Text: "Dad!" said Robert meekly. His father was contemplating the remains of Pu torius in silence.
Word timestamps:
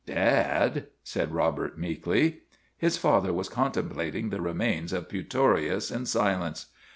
"Dad!" 0.07 0.87
said 1.03 1.31
Robert 1.31 1.77
meekly. 1.77 2.39
His 2.75 2.97
father 2.97 3.31
was 3.31 3.49
contemplating 3.49 4.31
the 4.31 4.41
remains 4.41 4.93
of 4.93 5.07
Pu 5.07 5.23
torius 5.23 5.95
in 5.95 6.07
silence. 6.07 6.65